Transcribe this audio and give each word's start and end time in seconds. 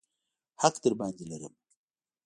حق 0.61 0.75
درباندې 0.83 1.23
لرمه. 1.29 1.59